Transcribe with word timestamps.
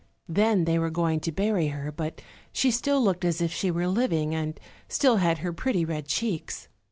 Then 0.27 0.65
they 0.65 0.79
were 0.79 0.89
going 0.89 1.19
to 1.19 1.31
bury 1.31 1.67
her, 1.67 1.91
but 1.91 2.23
she 2.51 2.71
still 2.71 2.99
looked 3.03 3.23
as 3.23 3.39
if 3.39 3.51
she 3.53 3.69
were 3.69 3.87
living, 3.87 4.33
and 4.33 4.59
still 4.87 5.17
had 5.17 5.37
her 5.45 5.53
pretty 5.53 5.85
red 5.85 6.07
cheeks. 6.07 6.67